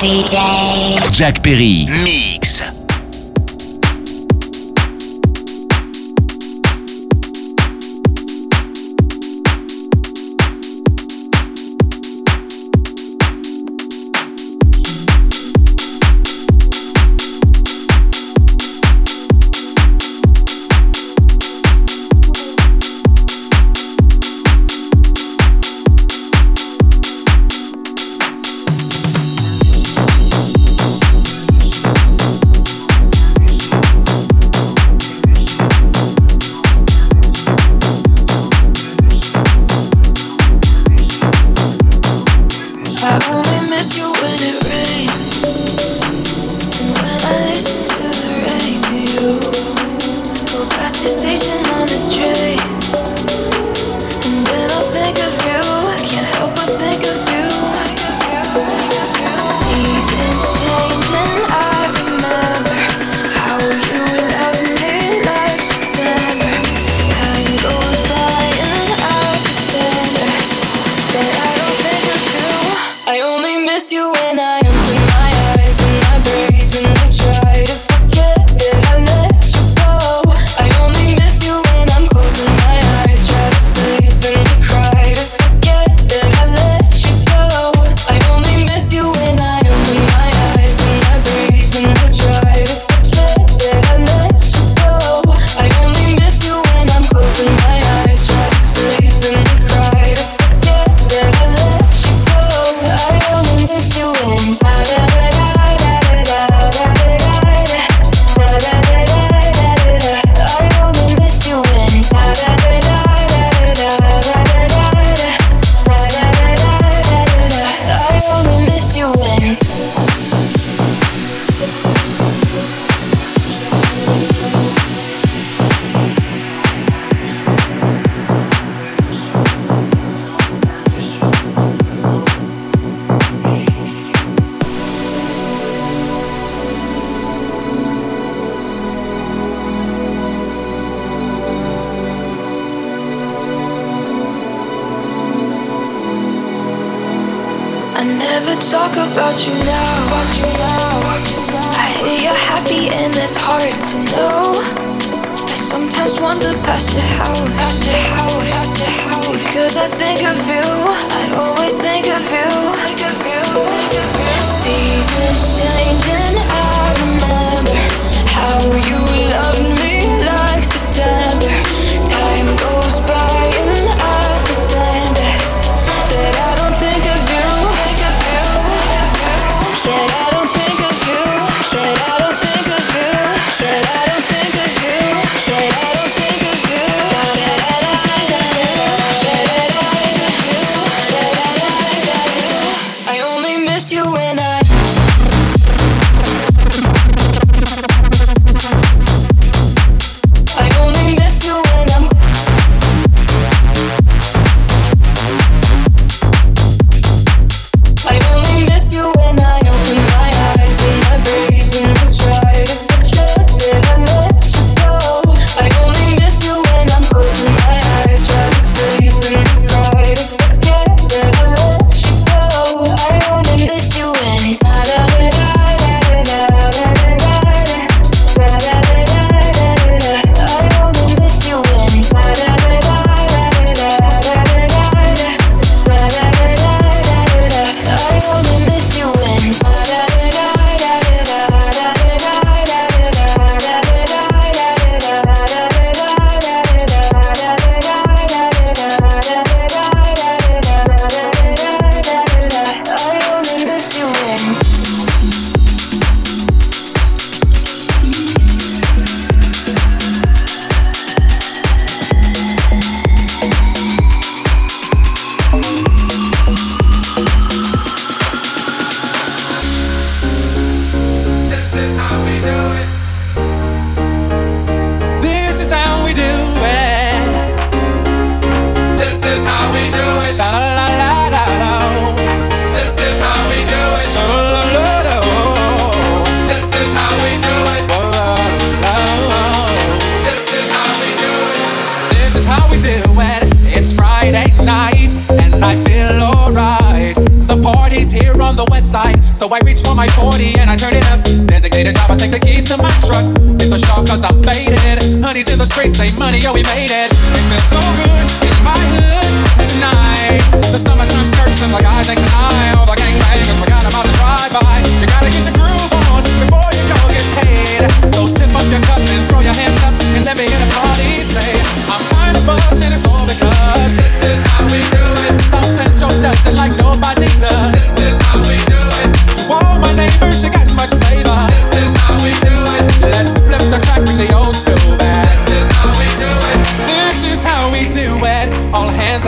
[0.00, 0.36] DJ
[1.10, 1.86] Jack Perry.
[2.04, 2.81] Mix.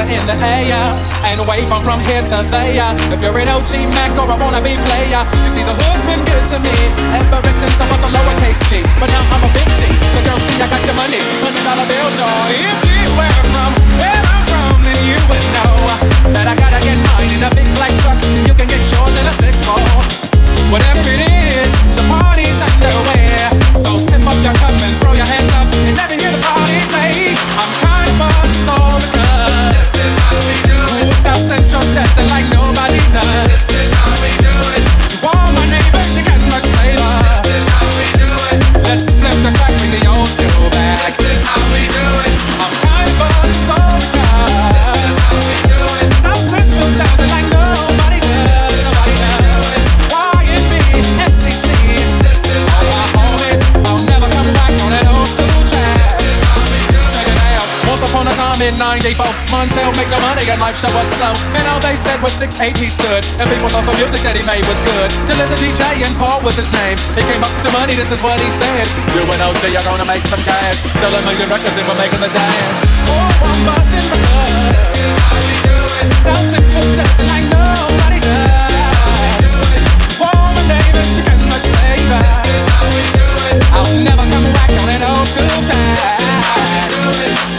[0.04, 0.84] In the air
[1.32, 2.92] and wave on from here to there.
[3.08, 6.44] If you're an OG Mac or a wannabe player, you see the hood's been good
[6.52, 6.76] to me
[7.16, 8.84] ever since I was a lowercase G.
[9.00, 9.88] But now I'm a big G.
[9.88, 12.52] The girls see I got your money, hundred dollar bills, y'all.
[12.52, 15.72] If you were from where I'm from, then you would know
[16.36, 18.20] that I gotta get mine in a big black truck.
[18.44, 19.80] You can get yours in a six four.
[20.68, 23.33] Whatever it is, the party's underway.
[59.14, 61.30] 94, Montell make no money and life show was slow.
[61.54, 63.22] And all they said was 6'8 he stood.
[63.38, 65.10] And people thought the music that he made was good.
[65.30, 66.98] The little DJ and Paul was his name.
[67.14, 68.86] He came up to money, this is what he said.
[69.14, 70.82] You and OJ are gonna make some cash.
[70.98, 72.78] Sell a million records and we're making the dash.
[73.06, 76.06] Oh, I'm buzzing because This is how we do it.
[76.26, 78.66] South Central does like nobody does.
[80.18, 82.18] All my neighbors, you got much flavor.
[82.18, 83.62] This is how we do it.
[83.78, 86.18] I'll never come back on that old school track.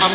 [0.04, 0.15] I'm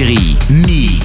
[0.00, 0.99] série Mi.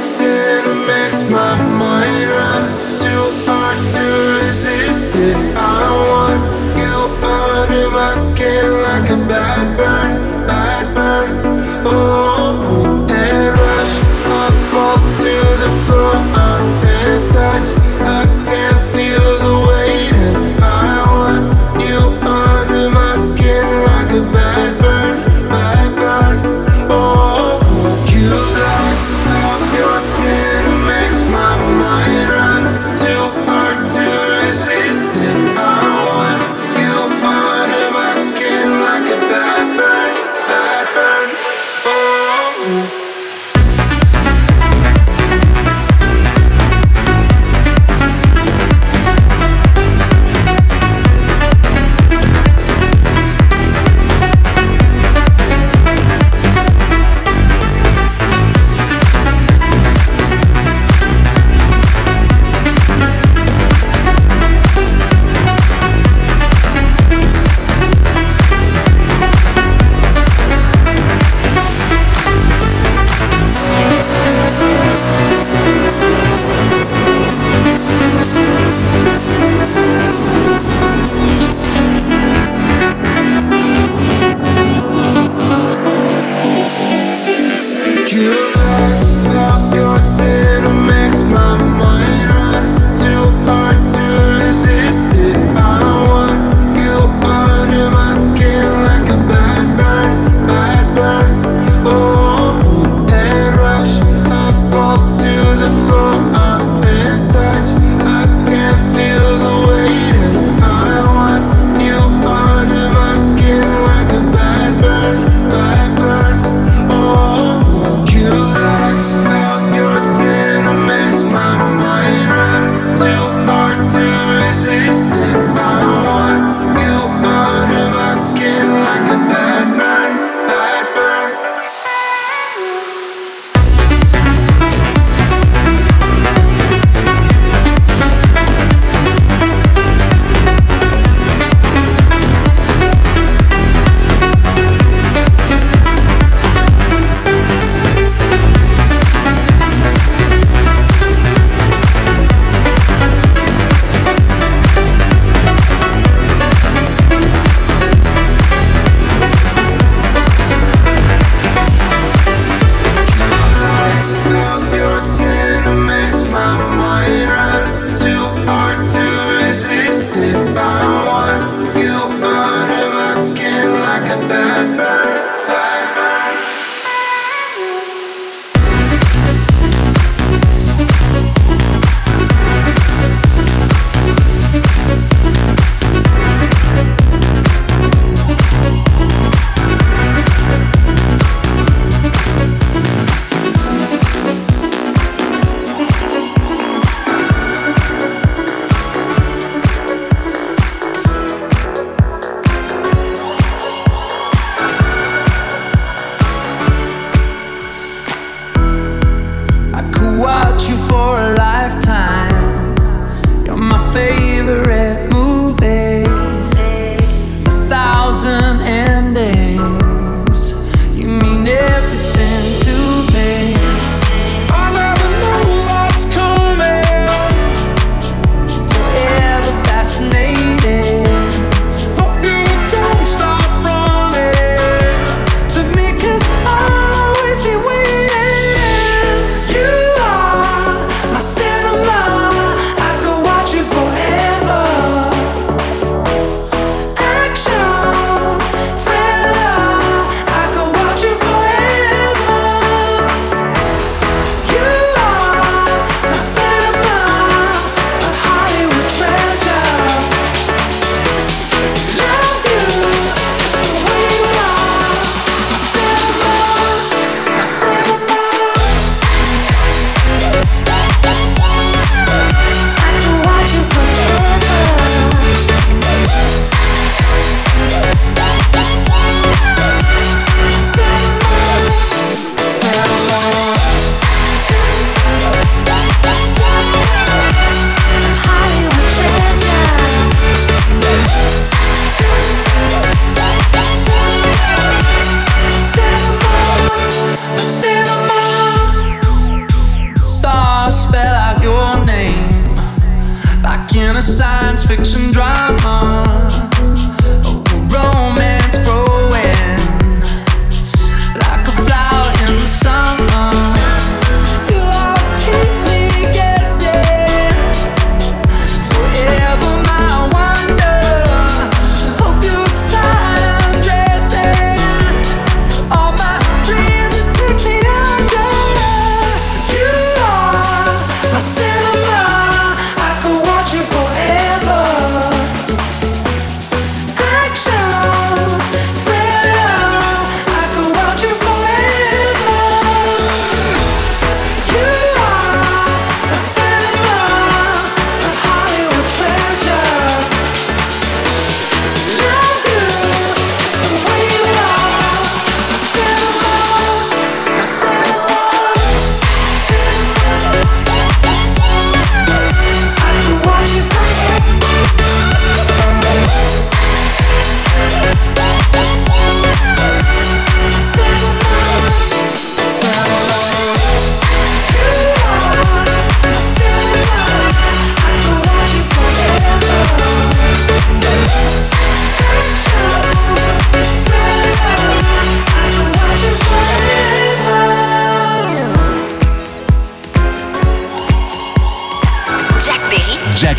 [0.00, 0.95] did a man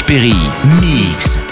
[0.08, 0.32] Perry.
[0.80, 1.47] Mix.